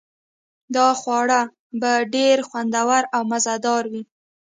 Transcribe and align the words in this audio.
دا 0.75 0.87
خواړه 1.01 1.41
به 1.81 1.91
ډیر 2.15 2.37
خوندور 2.49 3.03
او 3.15 3.21
مزه 3.31 3.55
دار 3.65 3.83
وي 3.91 4.03